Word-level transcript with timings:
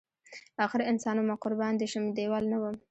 اخر 0.65 0.79
انسان 0.91 1.15
ومه 1.17 1.35
قربان 1.43 1.73
دی 1.79 1.87
شم 1.91 2.05
دیوال 2.17 2.43
نه 2.51 2.57
وم 2.61 2.75